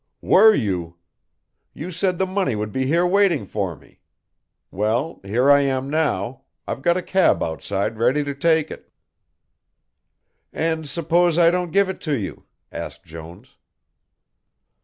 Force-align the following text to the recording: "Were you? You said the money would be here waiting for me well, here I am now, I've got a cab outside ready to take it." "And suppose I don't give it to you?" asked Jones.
"Were 0.23 0.55
you? 0.55 0.97
You 1.75 1.91
said 1.91 2.17
the 2.17 2.25
money 2.25 2.55
would 2.55 2.71
be 2.71 2.87
here 2.87 3.05
waiting 3.05 3.45
for 3.45 3.75
me 3.75 3.99
well, 4.71 5.21
here 5.23 5.51
I 5.51 5.59
am 5.59 5.91
now, 5.91 6.41
I've 6.67 6.81
got 6.81 6.97
a 6.97 7.03
cab 7.03 7.43
outside 7.43 7.99
ready 7.99 8.23
to 8.23 8.33
take 8.33 8.71
it." 8.71 8.91
"And 10.51 10.89
suppose 10.89 11.37
I 11.37 11.51
don't 11.51 11.69
give 11.69 11.87
it 11.87 12.01
to 12.01 12.17
you?" 12.19 12.45
asked 12.71 13.03
Jones. 13.03 13.57